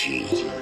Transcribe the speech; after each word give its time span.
qui 0.00 0.59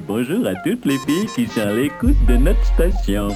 bonjour 0.00 0.46
à 0.46 0.54
toutes 0.56 0.84
les 0.84 0.98
filles 0.98 1.26
qui 1.34 1.46
sont 1.46 1.60
à 1.60 1.72
l'écoute 1.72 2.16
de 2.26 2.36
notre 2.36 2.64
station. 2.64 3.28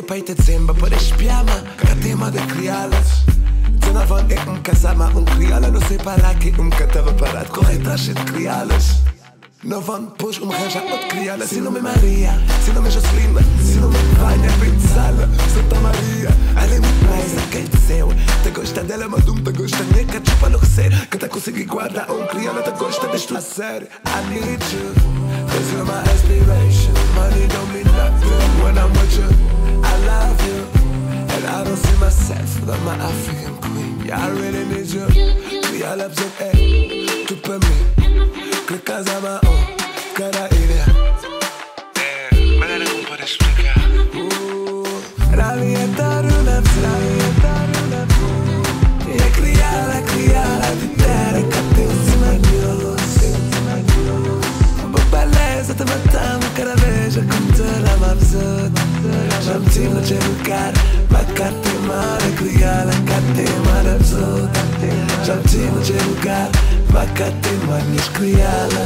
Desde 0.00 0.02
pequenininha 0.02 0.02
peita 0.02 0.34
dezembro 0.34 0.74
para 0.74 0.96
espiar-me 0.96 1.52
Catema 1.76 2.30
de 2.30 2.38
criá-las 2.46 3.24
Dezenove 3.78 4.34
é 4.34 4.50
um 4.50 4.62
casama, 4.62 5.06
um 5.14 5.24
criá-la 5.24 5.68
Não 5.68 5.80
sei 5.82 5.98
para 5.98 6.34
que 6.34 6.48
um 6.60 6.70
tava 6.70 7.12
parado. 7.12 7.50
Corre 7.50 7.76
atrás 7.76 8.00
de 8.00 8.14
criá-las 8.14 9.02
Nove 9.62 9.92
anos 9.92 10.10
depois 10.12 10.38
um 10.38 10.50
arranja 10.50 10.82
outro 10.82 11.08
criá-la 11.08 11.46
Se 11.46 11.60
não 11.60 11.70
me 11.70 11.80
Maria, 11.80 12.32
se 12.64 12.70
não 12.72 12.82
me 12.82 12.90
Jocelina. 12.90 13.42
Se 13.62 13.74
não 13.74 13.90
me 13.90 13.98
Vânia, 14.18 14.50
Sala 14.88 15.28
Santa 15.52 15.80
Maria, 15.80 16.28
ela 16.56 16.74
é 16.74 16.80
muito 16.80 17.06
mais 17.06 17.38
a 17.38 17.46
quem 17.50 17.66
céu 17.86 18.08
Te 18.42 18.50
gosta 18.50 18.82
dela, 18.82 19.08
mas 19.08 19.24
não 19.26 19.34
te 19.34 19.52
gosta 19.52 19.84
nem 19.94 20.06
que 20.06 20.30
chupa 20.30 20.48
no 20.48 20.58
receio 20.58 20.90
Que 21.10 21.18
te 21.18 21.28
consegui 21.28 21.64
guardar 21.64 22.10
um 22.10 22.26
criá-la 22.26 22.62
Te 22.62 22.70
gosta 22.70 23.06
deste 23.08 23.36
a 23.36 23.40
sério 23.40 23.86
I 24.06 24.30
need 24.30 24.62
you. 24.72 24.94
Cause 25.50 25.72
you're 25.72 25.84
my 25.84 26.00
inspiration 26.10 26.94
Money 27.14 27.46
don't 27.48 27.72
mean 27.74 27.84
nothing 27.84 28.62
when 28.62 28.78
I'm 28.78 28.90
with 28.92 29.18
you. 29.18 29.50
I 29.56 29.59
love 30.06 30.40
you. 30.46 30.58
And 31.34 31.44
I 31.46 31.64
don't 31.64 31.76
see 31.76 31.96
myself 31.98 32.60
without 32.60 32.80
my 32.82 32.96
African 32.96 33.54
queen. 33.64 34.00
Yeah, 34.06 34.24
I 34.24 34.28
really 34.30 34.64
need 34.72 34.88
you. 34.88 35.06
Criá-la, 35.66 36.08
besoin, 36.08 36.30
hey 36.40 37.24
Tu 37.26 37.34
peux 37.36 37.58
me. 37.58 37.76
Que 38.66 38.78
casa 38.78 39.18
ma 39.20 39.40
oh 39.44 39.60
Cada 40.14 40.48
ilha 40.60 40.86
Maneira 42.58 42.84
como 42.90 43.08
para 43.08 43.22
explicar. 43.22 43.76
Rabia 45.32 45.86
taruna, 45.96 46.09
zot 58.30 58.74
Am 59.54 59.64
țin 59.72 59.88
la 59.94 60.00
genul 60.08 60.38
car 60.48 60.72
Ma 61.08 61.22
carte 61.36 61.72
mare, 61.86 62.28
cuia 62.38 62.76
la 62.88 62.96
carte 63.08 63.44
mare 63.64 63.90
am 63.96 64.02
zot 64.10 64.56
Am 65.34 65.42
țin 65.50 65.68
la 65.74 65.80
genul 65.88 66.18
car 66.24 66.50
Ma 66.92 67.04
carte 67.18 67.52
mare, 67.66 67.84
nici 67.92 68.10
cuia 68.16 68.54
la 68.74 68.84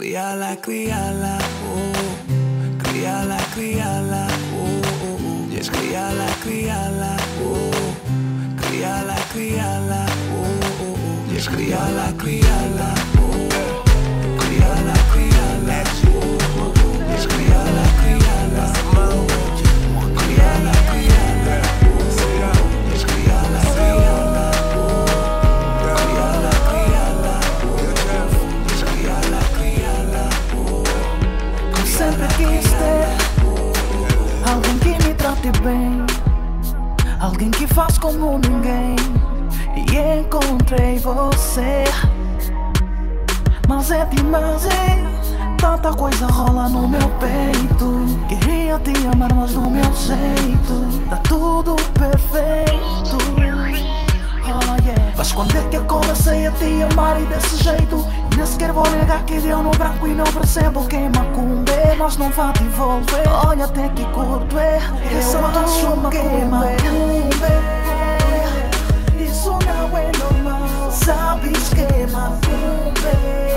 Criala, 0.00 0.56
criala, 0.56 1.38
oh, 1.66 2.14
criala, 2.78 3.36
criala, 3.54 4.26
oh, 4.54 4.80
oh, 4.82 5.06
oh, 5.06 5.18
oh. 5.20 5.50
yes, 5.50 5.68
criala. 5.68 6.26
Oh, 6.46 7.16
oh, 7.16 7.19
Criá-la 9.32 10.06
oh, 10.32 10.42
oh, 10.42 10.82
oh. 10.82 11.28
Minhas 11.28 11.46
criá-la, 11.48 12.12
criá-la 12.18 12.90
oh. 13.16 13.46
Criá-la, 14.40 14.94
criá-la 15.12 15.78
oh, 16.10 16.18
oh, 16.58 16.74
oh. 16.82 16.98
Criá-la 17.28 17.84
Criá-la, 20.18 20.74
criá-la 20.90 21.56
oh. 21.86 22.02
Minhas 22.82 23.04
criá-la, 23.06 23.62
criá-la 23.76 24.46
oh. 24.74 25.06
Criá-la, 28.82 29.42
criá-la 29.54 30.24
oh. 30.56 31.86
Sempre 31.86 32.26
quis 32.36 32.66
ter 32.66 33.06
alguém 34.44 34.76
que 34.78 34.92
me 35.06 35.14
trate 35.14 35.50
bem, 35.62 36.04
alguém 37.20 37.50
que 37.52 37.66
faz 37.68 37.96
como 37.96 38.38
ninguém. 38.38 39.19
E 39.92 40.20
encontrei 40.20 40.98
você, 40.98 41.84
mas 43.68 43.90
é 43.90 44.04
demais, 44.04 44.64
é 44.66 45.56
tanta 45.60 45.92
coisa 45.92 46.26
rola 46.26 46.68
no 46.68 46.88
meu 46.88 47.08
peito. 47.18 48.06
Queria 48.28 48.78
te 48.78 48.92
amar, 49.12 49.32
mas 49.34 49.52
no 49.52 49.68
meu 49.68 49.92
jeito 49.92 51.08
tá 51.08 51.16
tudo 51.28 51.74
perfeito. 51.94 53.18
Oh, 54.52 54.86
yeah. 54.86 55.12
Mas 55.16 55.32
quando 55.32 55.56
é 55.56 55.62
que 55.68 55.76
eu 55.76 55.84
comecei 55.84 56.46
a 56.46 56.52
te 56.52 56.82
amar 56.92 57.20
e 57.20 57.26
desse 57.26 57.62
jeito? 57.62 58.06
E 58.32 58.36
nem 58.36 58.46
sequer 58.46 58.72
vou 58.72 58.88
negar 58.90 59.24
que 59.24 59.38
deu 59.40 59.62
no 59.62 59.70
branco 59.70 60.06
e 60.06 60.14
não 60.14 60.24
percebo 60.24 60.86
quem 60.86 61.10
macumbe 61.10 61.72
Mas 61.98 62.16
não 62.16 62.30
vai 62.30 62.52
te 62.52 62.62
envolver 62.64 63.28
Olha 63.46 63.64
até 63.66 63.88
que 63.90 64.04
curto 64.06 64.58
é 64.58 64.76
Essa 65.18 65.38
tua 65.38 66.10
que 66.10 66.44
macumbe 66.46 67.19
normal 71.10 71.40
Sabes 71.40 71.68
que 71.70 71.80
é 71.80 72.06
macumbe 72.06 73.00
Isso 73.46 73.49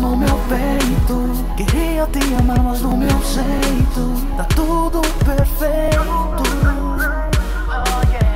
no 0.00 0.16
meu 0.16 0.40
peito. 0.48 1.30
Queria 1.56 2.06
te 2.06 2.34
amar, 2.34 2.60
mas 2.62 2.80
no 2.80 2.96
meu 2.96 3.08
jeito. 3.08 4.36
Tá 4.36 4.44
tudo 4.44 5.00
perfeito. 5.24 6.00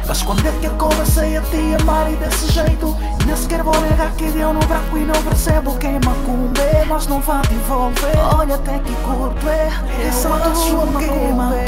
Mas 0.06 0.22
quando 0.22 0.46
é 0.46 0.52
que 0.52 0.66
eu 0.66 0.74
comecei 0.74 1.36
a 1.36 1.40
te 1.40 1.74
amar 1.80 2.12
e 2.12 2.16
desse 2.16 2.52
jeito? 2.52 2.96
Nem 3.26 3.34
sequer 3.34 3.62
vou 3.62 3.80
negar 3.80 4.12
que 4.12 4.26
deu 4.30 4.52
no 4.52 4.60
branco 4.60 4.96
e 4.96 5.04
não 5.04 5.22
percebo 5.22 5.76
quem 5.78 5.94
macumbe 5.94 6.60
Mas 6.86 7.06
não 7.06 7.20
vai 7.20 7.40
te 7.42 7.54
envolver, 7.54 8.16
olha 8.36 8.54
até 8.54 8.78
que 8.78 8.92
curto 8.96 9.48
é 9.48 9.70
Essa 10.06 10.28
tua 10.28 10.86
macumbe. 10.86 11.64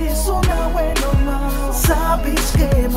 Isso 0.00 0.32
não 0.32 0.78
é 0.78 0.94
normal. 1.00 1.72
Sabes 1.72 2.52
que 2.52 2.62
é 2.62 2.88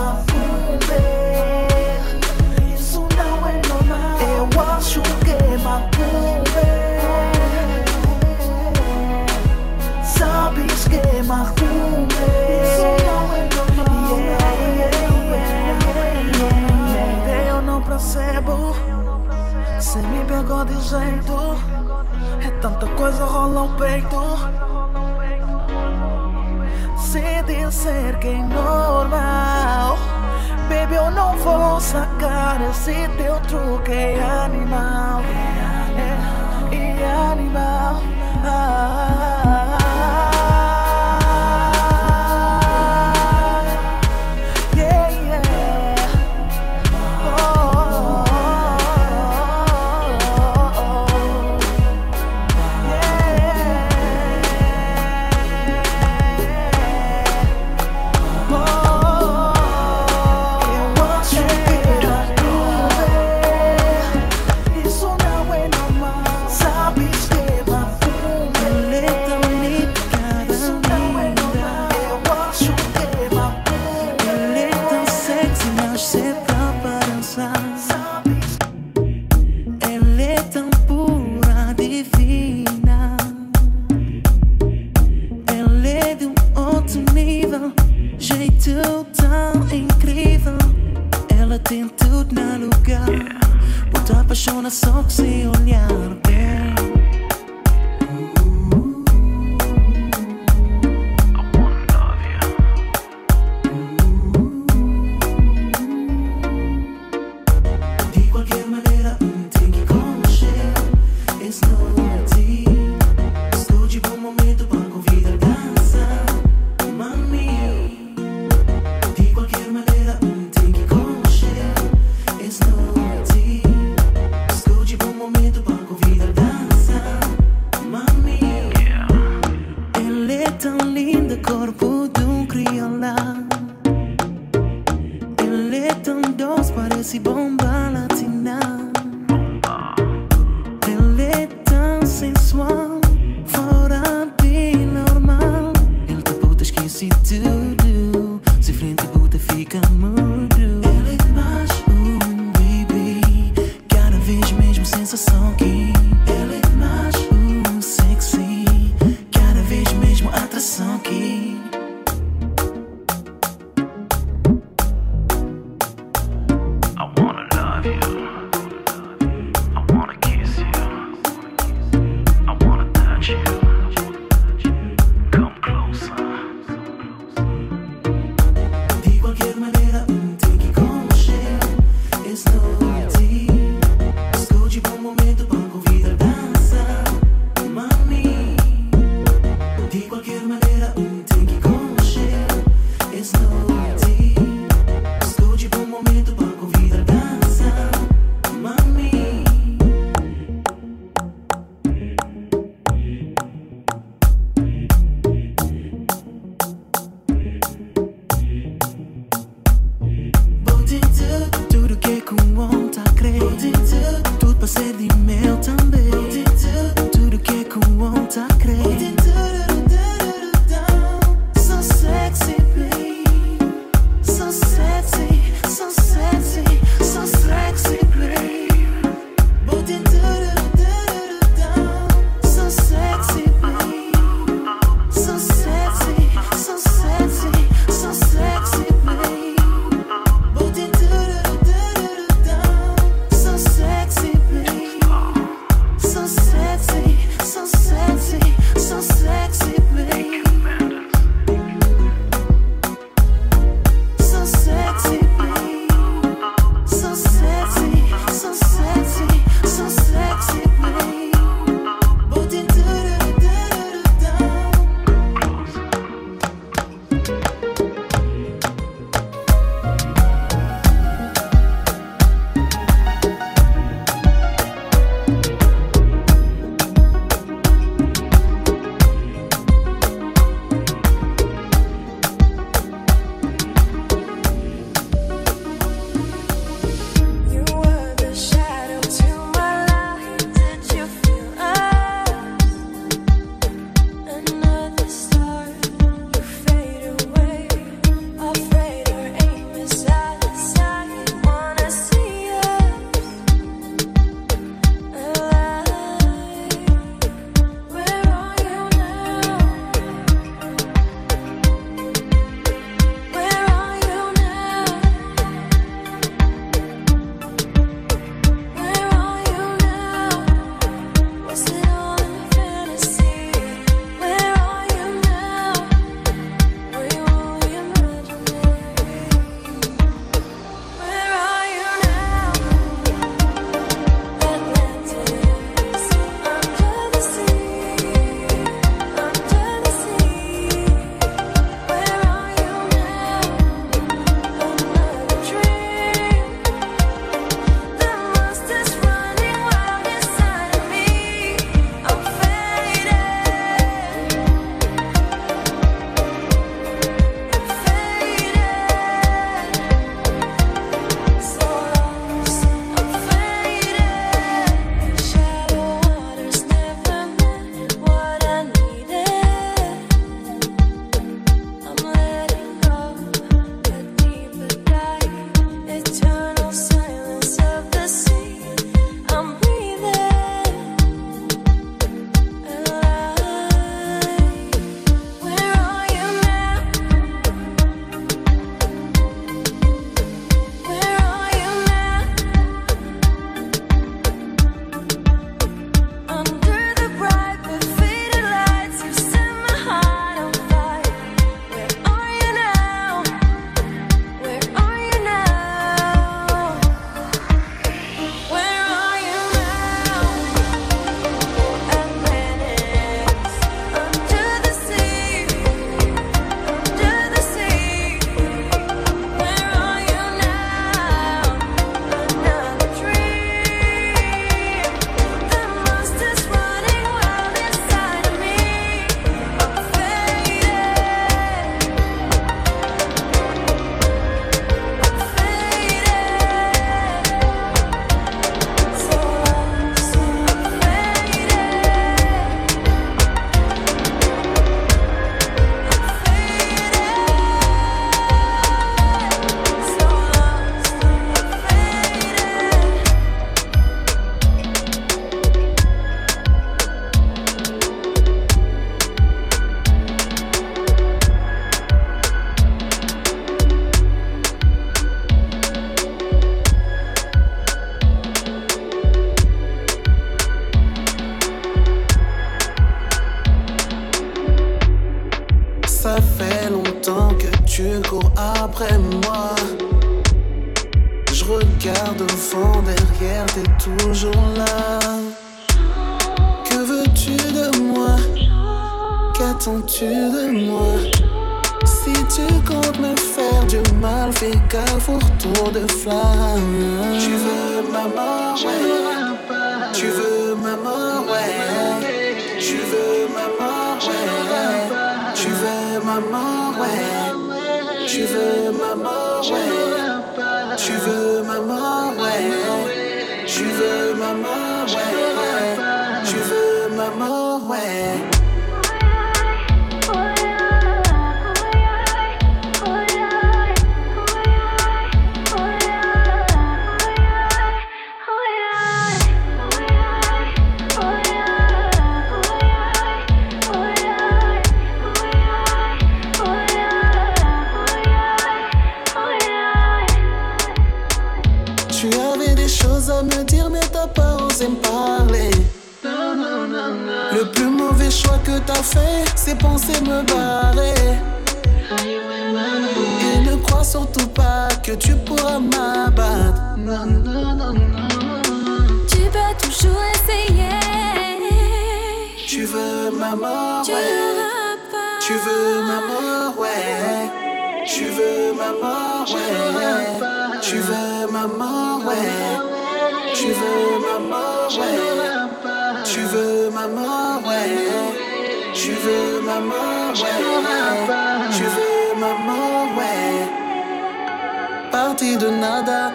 Você 19.92 20.02
me 20.04 20.24
pegou 20.24 20.64
de 20.64 20.80
jeito. 20.82 21.58
É 22.46 22.50
tanta 22.62 22.88
coisa 22.88 23.26
rola 23.26 23.68
no 23.68 23.76
peito. 23.76 24.38
Se 26.98 27.44
disser 27.44 28.18
que 28.20 28.30
é 28.30 28.38
normal 28.38 29.98
Baby, 30.70 30.96
eu 30.96 31.12
não 31.12 31.36
vou 31.40 31.80
sacar 31.82 32.62
esse 32.70 32.94
teu 33.18 33.38
truque. 33.42 33.92
É 33.92 34.46
animal. 34.46 35.22
É, 36.72 37.02
é 37.02 37.32
animal 37.34 38.11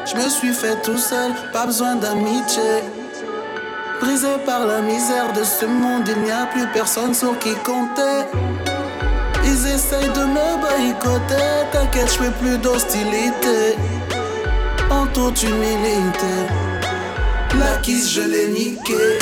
Je 0.06 0.14
me 0.14 0.28
suis 0.28 0.52
fait 0.52 0.80
tout 0.82 0.96
seul, 0.96 1.32
pas 1.52 1.66
besoin 1.66 1.96
d'amitié. 1.96 2.62
Brisé 4.00 4.38
par 4.44 4.64
la 4.64 4.80
misère 4.80 5.32
de 5.32 5.42
ce 5.42 5.66
monde, 5.66 6.06
il 6.06 6.22
n'y 6.22 6.30
a 6.30 6.46
plus 6.46 6.66
personne 6.72 7.12
sur 7.12 7.36
qui 7.40 7.52
compter. 7.64 8.24
Ils 9.44 9.66
essayent 9.66 10.12
de 10.12 10.24
me 10.24 10.60
boycotter, 10.60 11.66
t'inquiète, 11.72 12.12
je 12.12 12.24
fais 12.24 12.30
plus 12.40 12.56
d'hostilité. 12.58 13.74
En 14.90 15.06
toute 15.08 15.42
humilité, 15.42 16.36
la 17.58 17.78
kiss, 17.78 18.08
je 18.12 18.22
l'ai 18.22 18.48
niqué. 18.48 19.18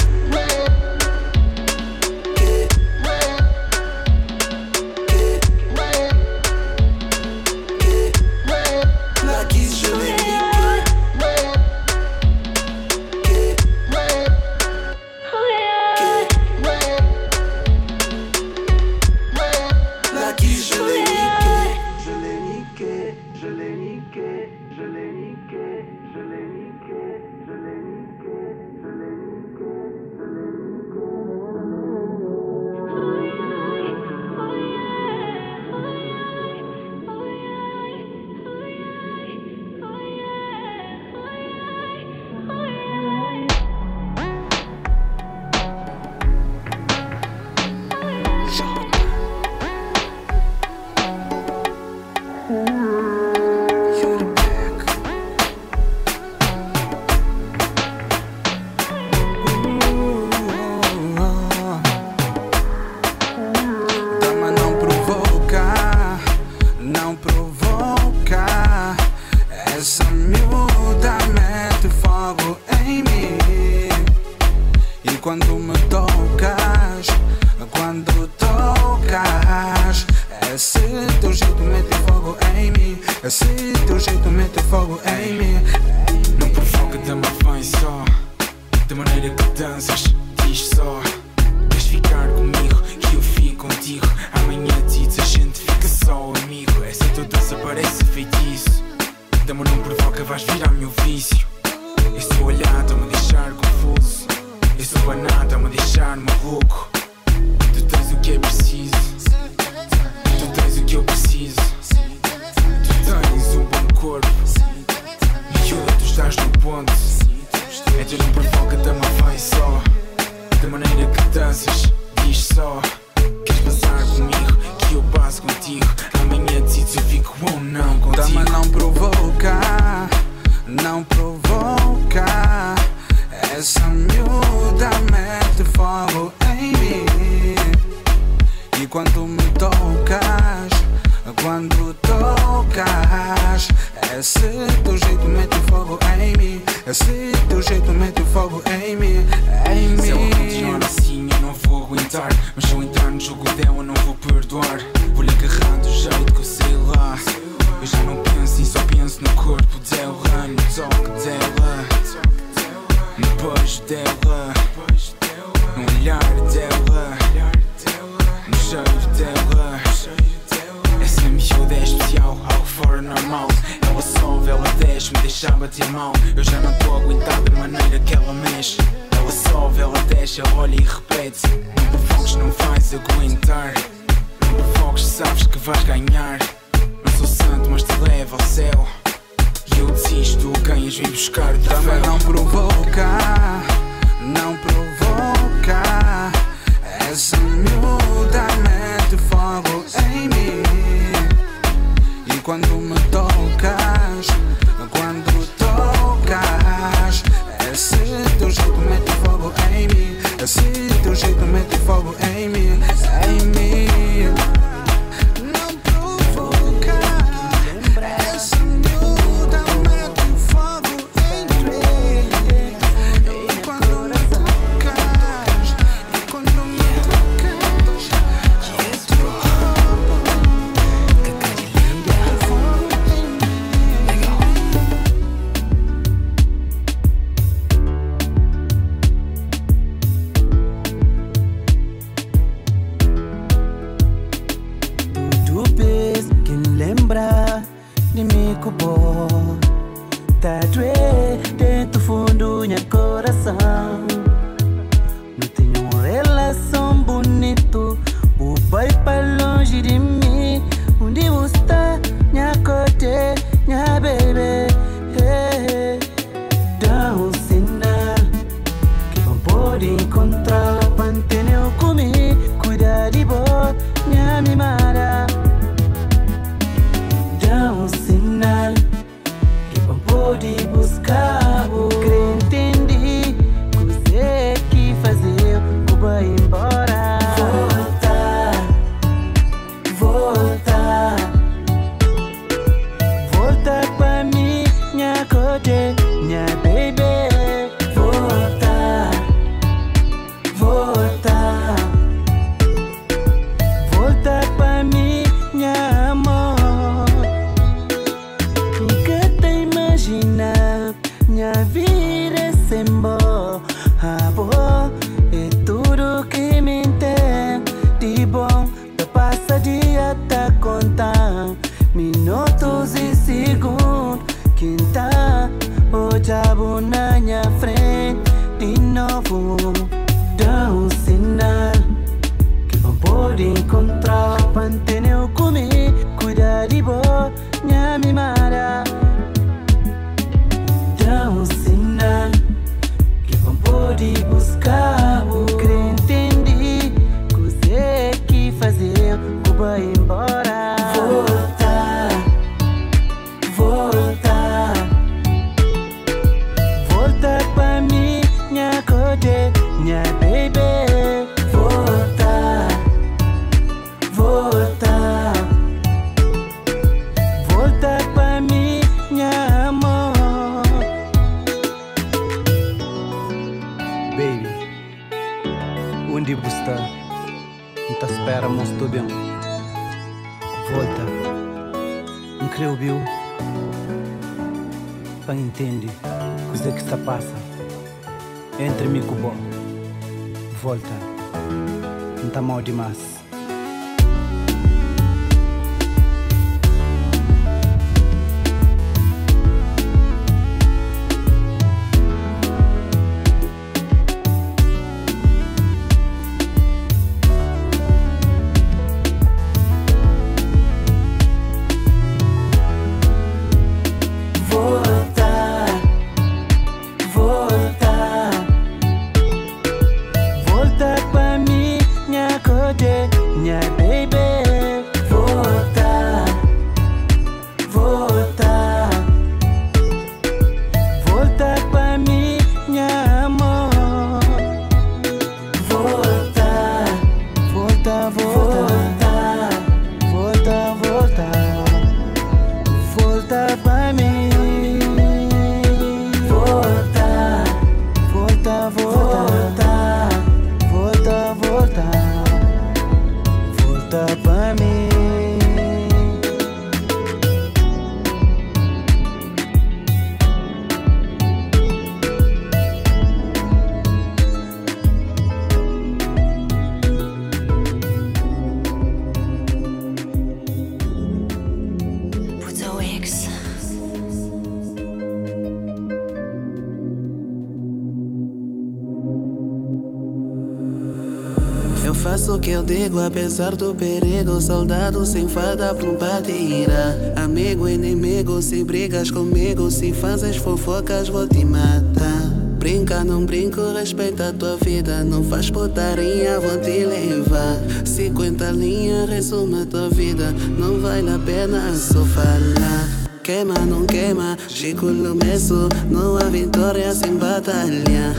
Faço 482.75 482.81
o 482.81 482.81
que 482.81 482.83
eu 482.83 482.89
digo, 482.89 483.01
apesar 483.01 483.57
do 483.57 483.75
perigo. 483.75 484.41
Soldado 484.41 485.07
sem 485.07 485.29
fada 485.29 485.75
pra 485.75 485.93
bateira. 485.93 487.15
Amigo, 487.17 487.69
inimigo, 487.69 488.43
se 488.43 488.65
brigas 488.65 489.11
comigo, 489.11 489.71
se 489.71 489.93
fazes 489.93 490.37
fofocas, 490.37 491.09
vou 491.09 491.27
te 491.27 491.45
matar. 491.45 492.33
Brinca, 492.59 493.05
não 493.05 493.27
brinco, 493.27 493.61
respeita 493.73 494.29
a 494.29 494.33
tua 494.33 494.57
vida. 494.57 495.05
Não 495.05 495.23
faz 495.25 495.51
putaria, 495.51 496.41
vou 496.41 496.59
te 496.59 496.85
levar. 496.85 497.59
50 497.85 498.51
linhas, 498.53 499.33
a 499.33 499.67
tua 499.67 499.91
vida. 499.91 500.33
Não 500.59 500.81
vale 500.81 501.11
a 501.11 501.19
pena 501.19 501.75
só 501.75 502.05
falar. 502.05 503.04
Queima, 503.25 503.55
não 503.67 503.87
queima, 503.87 504.37
Chico 504.49 504.85
Lumesso 504.85 505.71
Não 505.91 506.19
há 506.19 506.25
vitória 506.25 506.95
sem 506.95 507.17
batalha 507.17 508.15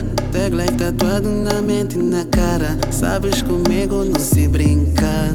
like 0.52 0.76
tatuado 0.76 1.30
na 1.30 1.62
mente 1.62 1.96
e 1.96 2.02
na 2.02 2.24
cara. 2.24 2.76
Sabes 2.90 3.40
comigo 3.40 4.04
não 4.04 4.20
se 4.20 4.48
brinca. 4.48 5.34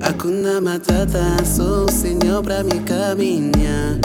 Hakuna 0.00 0.60
Matata 0.60 1.44
Sou 1.44 1.84
o 1.84 1.90
senhor 1.92 2.42
pra 2.42 2.64
me 2.64 2.80
caminhar 2.80 3.98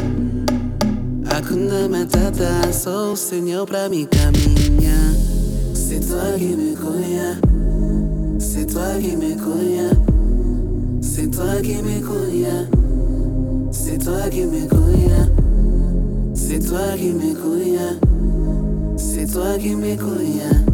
Hakuna 1.25 1.87
Matata, 1.87 2.73
sou 2.73 3.13
o 3.13 3.15
Senhor 3.15 3.65
pra 3.65 3.87
me 3.87 4.05
caminhar. 4.07 5.13
C'est 5.73 6.05
toi 6.05 6.33
qui 6.37 6.55
me 6.55 6.75
conhece, 6.75 7.37
c'est 8.39 8.65
toi 8.65 8.95
qui 8.99 9.15
me 9.15 9.35
conhece, 9.35 9.97
c'est 11.01 11.31
toi 11.31 11.61
qui 11.61 11.75
me 11.75 12.01
conhece, 12.01 12.76
c'est 13.71 13.97
toi 13.97 14.29
qui 14.29 14.45
me 14.45 14.67
conhece, 14.67 15.31
c'est 16.33 16.59
toi 16.59 16.95
qui 16.97 17.13
me 17.13 17.33
conhece, 17.33 17.99
c'est 18.97 19.31
toi 19.31 19.57
qui 19.59 19.75
me 19.75 19.95
conhece. 19.95 20.65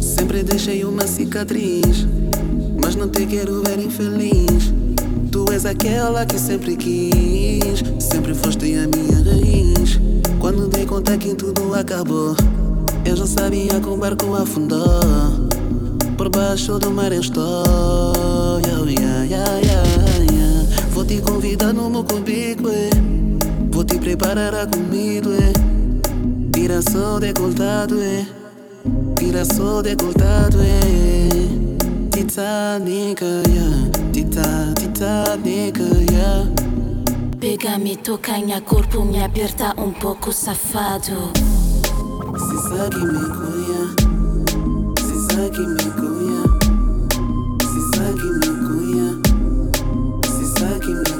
Sempre 0.00 0.42
deixei 0.42 0.84
uma 0.84 1.06
cicatriz 1.06 2.06
mas 2.88 2.96
não 2.96 3.08
te 3.10 3.26
quero 3.26 3.62
ver 3.62 3.78
infeliz. 3.78 4.72
Tu 5.30 5.44
és 5.52 5.66
aquela 5.66 6.24
que 6.24 6.38
sempre 6.38 6.74
quis, 6.74 7.82
sempre 7.98 8.34
foste 8.34 8.76
a 8.76 8.88
minha 8.88 9.22
raiz. 9.22 10.00
Quando 10.40 10.68
dei 10.68 10.86
conta 10.86 11.18
que 11.18 11.34
tudo 11.34 11.74
acabou, 11.74 12.34
eu 13.04 13.14
já 13.14 13.26
sabia 13.26 13.78
que 13.78 13.88
o 13.88 13.96
barco 13.98 14.34
afundou. 14.34 15.47
Por 16.28 16.42
baixo 16.42 16.78
do 16.78 16.90
mar 16.90 17.10
eu 17.10 17.20
estou. 17.20 18.60
Yeah, 18.60 19.24
yeah, 19.24 19.60
yeah, 19.60 20.66
Vou 20.90 21.02
te 21.04 21.22
convidar 21.22 21.72
no 21.72 21.88
meu 21.88 22.04
cubico, 22.04 22.68
eh. 22.68 22.90
vou 23.70 23.82
te 23.82 23.98
preparar 23.98 24.54
a 24.54 24.66
comida. 24.66 25.30
Eh. 25.30 25.52
Tira 26.52 26.82
só 26.82 27.18
decoltado, 27.18 27.98
eh. 28.02 28.26
tira 29.16 29.42
só 29.44 29.80
decoltado. 29.80 30.58
Titanic, 32.10 33.22
yeah. 33.22 33.90
Tita, 34.12 34.74
Titanic, 34.76 35.78
yeah. 36.10 36.46
Pega-me, 37.40 37.96
toca 37.96 38.36
em 38.36 38.60
corpo, 38.60 39.02
me 39.02 39.22
aperta 39.24 39.74
um 39.78 39.92
pouco 39.92 40.30
safado. 40.30 41.32
Se 42.38 42.68
sabe 42.68 42.98
me 42.98 43.28
cuia, 43.30 43.57
se 45.38 45.54
sabe 47.94 48.28
me 48.40 48.50
cuia, 48.66 49.08
se 50.26 50.44
sabe 50.58 51.17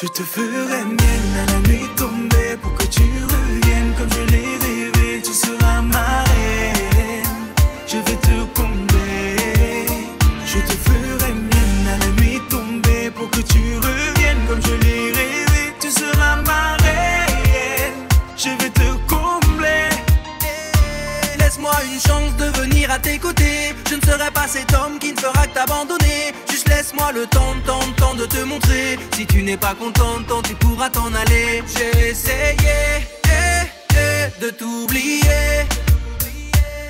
Je 0.00 0.06
te 0.06 0.22
ferai 0.22 0.84
mienne 0.84 1.34
à 1.42 1.52
la 1.52 1.58
nuit 1.68 1.88
tombée 1.96 2.56
pour 2.62 2.72
que 2.76 2.84
tu 2.84 3.02
reviennes 3.02 3.92
comme 3.98 4.08
je 4.12 4.30
l'ai 4.30 4.46
rêvé. 4.64 5.20
Tu 5.24 5.32
seras 5.32 5.82
ma 5.82 6.22
reine, 6.22 7.52
je 7.84 7.96
vais 7.96 8.16
te 8.28 8.44
combler. 8.54 9.86
Je 10.46 10.58
te 10.60 10.74
ferai 10.86 11.32
mienne 11.32 11.88
à 11.92 11.98
la 11.98 12.10
nuit 12.22 12.40
tombée 12.48 13.10
pour 13.10 13.28
que 13.30 13.40
tu 13.40 13.58
reviennes 13.78 14.46
comme 14.46 14.62
je 14.62 14.74
l'ai 14.86 15.10
rêvé. 15.10 15.74
Tu 15.80 15.90
seras 15.90 16.36
ma 16.46 16.76
reine, 16.76 18.06
je 18.36 18.50
vais 18.50 18.70
te 18.70 18.88
combler. 19.08 19.88
Laisse-moi 21.40 21.74
une 21.92 22.00
chance 22.00 22.36
de 22.36 22.44
venir 22.60 22.92
à 22.92 23.00
tes 23.00 23.18
côtés. 23.18 23.74
Je 23.90 23.96
ne 23.96 24.02
serai 24.02 24.30
pas 24.30 24.46
cet 24.46 24.72
homme 24.74 25.00
qui 25.00 25.12
ne 25.12 25.18
fera 25.18 25.44
que 25.48 25.54
t'abandonner. 25.54 26.34
Laisse-moi 26.68 27.12
le 27.12 27.26
temps, 27.26 27.54
temps, 27.66 27.92
temps 27.96 28.14
de 28.14 28.26
te 28.26 28.42
montrer. 28.44 28.98
Si 29.14 29.26
tu 29.26 29.42
n'es 29.42 29.56
pas 29.56 29.74
content, 29.74 30.22
tant 30.26 30.42
tu 30.42 30.54
pourras 30.54 30.90
t'en 30.90 31.12
aller. 31.14 31.62
J'ai 31.74 32.10
essayé 32.10 32.56
eh, 33.24 33.66
eh, 33.94 34.44
de 34.44 34.50
t'oublier. 34.50 35.66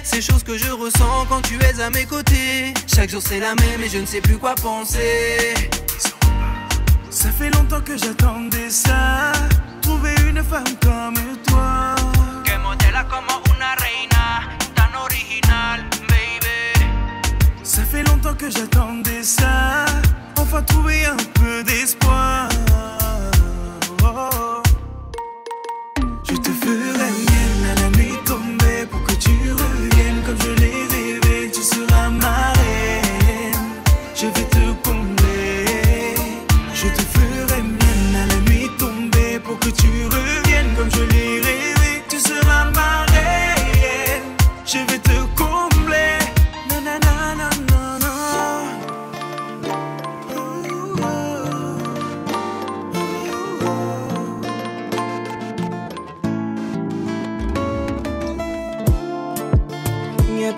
Ces 0.02 0.22
choses 0.22 0.42
que 0.42 0.56
je 0.56 0.70
ressens 0.70 1.26
quand 1.28 1.42
tu 1.42 1.58
es 1.60 1.80
à 1.80 1.90
mes 1.90 2.04
côtés. 2.04 2.74
Chaque 2.86 3.10
jour 3.10 3.22
c'est 3.22 3.40
la 3.40 3.54
même 3.54 3.82
et 3.82 3.88
je 3.88 3.98
ne 3.98 4.06
sais 4.06 4.20
plus 4.20 4.38
quoi 4.38 4.54
penser. 4.54 5.54
Ça 7.10 7.30
fait 7.30 7.50
longtemps 7.50 7.80
que 7.80 7.96
j'attendais 7.96 8.70
ça. 8.70 9.32
Trouver 9.82 10.14
une 10.28 10.42
femme 10.42 10.74
comme 10.82 11.14
toi. 11.46 11.94
Que 12.44 12.56
modela 12.58 13.04
como 13.04 13.42
una 13.54 13.74
reina, 13.76 14.48
tan 14.74 14.94
original. 15.02 15.80
Ça 17.78 17.84
fait 17.84 18.02
longtemps 18.02 18.34
que 18.34 18.50
j'attendais 18.50 19.22
ça. 19.22 19.84
Enfin 20.36 20.62
trouver 20.62 21.06
un 21.06 21.16
peu 21.34 21.62
d'espoir. 21.62 22.48
Oh. 24.02 24.62
Je 24.66 24.67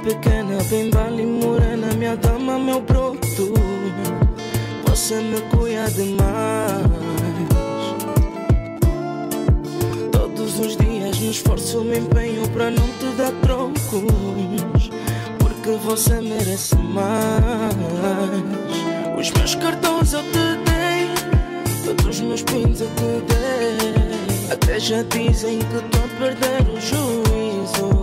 pequena, 0.02 0.62
bem 0.70 0.90
bala 0.90 1.20
e 1.20 1.26
morena, 1.26 1.88
minha 1.96 2.16
dama, 2.16 2.58
meu 2.58 2.80
broto. 2.80 3.52
Você 4.86 5.20
me 5.20 5.40
cuida 5.42 5.90
demais. 5.90 6.86
Todos 10.12 10.58
os 10.58 10.76
dias 10.76 11.18
me 11.18 11.30
esforço, 11.30 11.82
me 11.82 11.98
empenho 11.98 12.48
para 12.50 12.70
não 12.70 12.86
te 12.98 13.06
dar 13.16 13.32
trocos. 13.42 14.90
Porque 15.38 15.70
você 15.84 16.20
merece 16.20 16.76
mais. 16.76 17.74
Os 19.18 19.30
meus 19.32 19.54
cartões 19.54 20.12
eu 20.14 20.22
te 20.22 20.30
dei, 20.64 21.08
todos 21.84 22.06
os 22.06 22.20
meus 22.20 22.42
pins 22.42 22.80
eu 22.80 22.88
te 22.88 23.34
dei. 23.34 24.50
Até 24.50 24.80
já 24.80 25.02
dizem 25.02 25.58
que 25.58 25.76
estou 25.76 26.04
a 26.04 26.08
perder 26.18 26.62
o 26.72 26.80
juízo. 26.80 27.99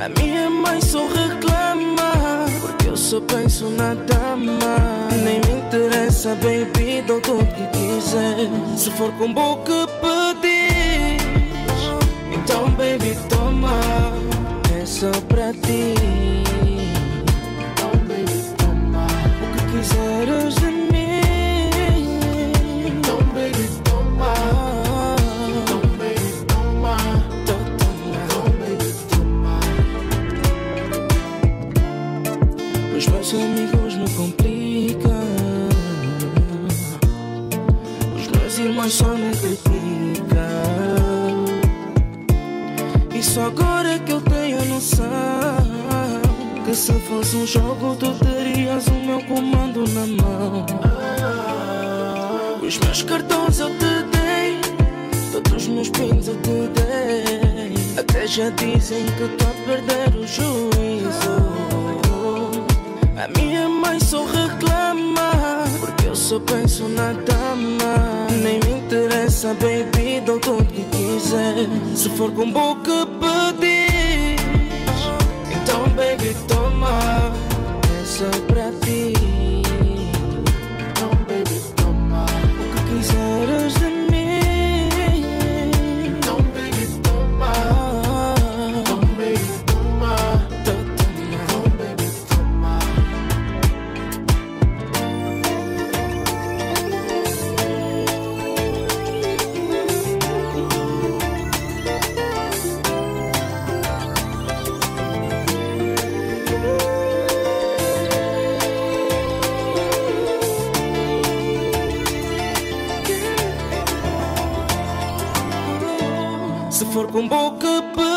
A 0.00 0.08
minha 0.20 0.48
mãe 0.48 0.80
só 0.80 1.06
reclama 1.08 2.46
Porque 2.60 2.88
eu 2.88 2.96
só 2.96 3.20
penso 3.20 3.68
na 3.70 3.94
dama. 3.94 5.08
Nem 5.24 5.40
me 5.40 5.60
interessa, 5.60 6.36
baby, 6.36 7.02
dou 7.04 7.20
tudo 7.20 7.44
que 7.46 7.66
quiser 7.76 8.48
Se 8.76 8.90
for 8.92 9.10
com 9.14 9.32
boca 9.34 9.88
pedir 10.00 11.18
Então, 12.32 12.70
baby, 12.70 13.18
toma 13.28 13.80
É 14.80 14.86
só 14.86 15.10
pra 15.28 15.52
ti 15.52 15.97
só 38.90 39.08
me 39.08 39.30
criticam 39.36 39.68
E 43.14 43.22
só 43.22 43.46
agora 43.46 43.94
é 43.94 43.98
que 43.98 44.12
eu 44.12 44.20
tenho 44.22 44.64
noção 44.64 45.06
Que 46.64 46.74
se 46.74 46.92
fosse 47.00 47.36
um 47.36 47.46
jogo 47.46 47.96
tu 47.96 48.12
terias 48.24 48.86
o 48.86 48.94
meu 48.94 49.22
comando 49.24 49.84
na 49.88 50.06
mão. 50.22 50.66
Os 52.62 52.78
meus 52.78 53.02
cartões 53.02 53.58
eu 53.58 53.68
te 53.70 54.02
dei 54.12 54.60
Todos 55.32 55.52
os 55.52 55.68
meus 55.68 55.88
pins 55.90 56.28
eu 56.28 56.36
te 56.36 56.68
dei. 56.80 57.98
Até 57.98 58.26
já 58.26 58.48
dizem 58.50 59.04
que 59.04 59.24
estou 59.24 59.48
a 59.48 59.54
perder 59.66 60.16
o 60.16 60.26
juízo. 60.26 61.58
A 63.16 63.28
minha 63.38 63.68
mãe 63.68 63.98
só 64.00 64.24
reclama 64.24 65.64
Porque 65.80 66.06
eu 66.06 66.16
só 66.16 66.38
penso 66.40 66.88
na 66.88 67.12
dama 67.12 67.97
interessa, 69.38 69.54
baby, 69.54 70.20
dou 70.20 70.40
tudo 70.40 70.64
que 70.64 70.82
quiser. 70.84 71.54
Se 71.94 72.08
for 72.10 72.32
com 72.32 72.50
boca 72.50 73.06
pedir 73.20 74.36
Então, 75.50 75.88
baby, 75.90 76.34
toma. 76.48 77.32
É 78.00 78.04
só 78.04 78.30
pra 78.46 78.70
ti. 78.84 79.12
Então, 80.90 81.10
baby, 81.28 81.60
toma 81.76 82.24
O 82.24 82.64
que 82.74 82.80
quiseres 82.96 83.67
Se 117.18 118.07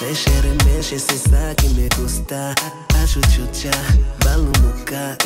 e 0.00 0.64
mexe, 0.64 0.96
cê 0.96 1.18
sabe 1.18 1.56
que 1.56 1.68
me 1.70 1.88
gusta 1.96 2.54
Acho 3.02 3.20
chucha, 3.32 3.70
balo 4.24 4.52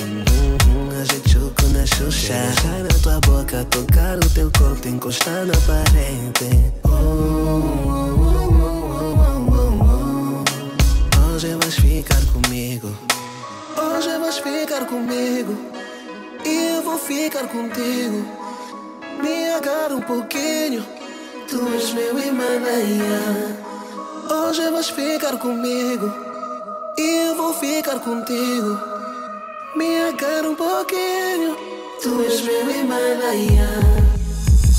hum, 0.01 0.25
hum, 0.67 0.89
A 0.99 1.05
gente 1.05 1.37
na 1.75 1.85
xuxa. 1.85 2.33
Beijar 2.33 2.83
na 2.83 2.89
tua 3.03 3.21
boca, 3.21 3.65
tocar 3.67 4.17
o 4.17 4.31
teu 4.31 4.51
corpo 4.59 4.89
Encostar 4.89 5.45
na 5.45 5.53
parede. 5.67 6.73
Oh. 6.85 7.83
Hoje 11.35 11.55
vais 11.55 11.75
ficar 11.75 12.23
comigo. 12.33 12.89
Hoje 13.77 14.19
vais 14.19 14.39
ficar 14.39 14.87
comigo. 14.87 15.55
E 16.47 16.77
eu 16.77 16.83
vou 16.83 16.99
ficar 16.99 17.47
contigo. 17.49 18.27
Me 19.23 19.51
agarra 19.51 19.97
um 19.97 20.01
pouquinho. 20.01 20.83
Tu 21.47 21.61
és 21.75 21.93
meu 21.93 22.19
Himalaia 22.19 23.72
Hoje 24.33 24.71
vais 24.71 24.89
ficar 24.89 25.37
comigo 25.37 26.11
E 26.97 27.29
eu 27.29 27.37
vou 27.37 27.53
ficar 27.53 27.99
contigo 28.01 28.79
Me 29.77 30.09
agarra 30.09 30.49
um 30.49 30.55
pouquinho 30.55 31.55
Tu 32.03 32.23
és 32.23 32.41
meu 32.41 32.71
Himalaia 32.71 33.69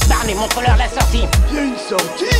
Barney, 0.10 0.34
montre-leur 0.34 0.76
la 0.76 0.90
sortie. 0.90 1.28
Viens 1.52 1.78
sortie, 1.88 2.36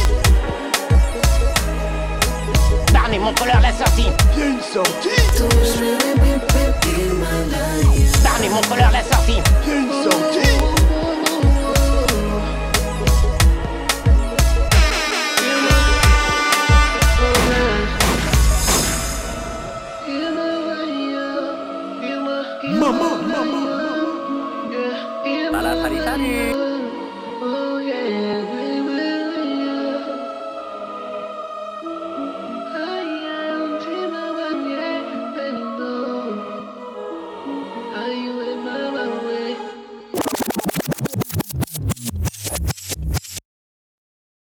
Barney, 2.92 3.20
montre-leur 3.20 3.62
la 3.62 3.72
sortie. 3.74 4.12
viens 4.36 4.60
sortie, 4.74 5.10
Tu 5.38 5.44
és 5.62 5.76
meu 5.80 5.98
Himalaia 6.98 8.12
Barney, 8.24 8.50
montre-leur 8.50 8.92
la 8.92 9.04
sortie. 9.04 9.42
viens 9.64 10.04
sortie. 10.04 10.34
Maman, 10.34 10.50
maman, 10.50 10.76
maman. 10.76 10.83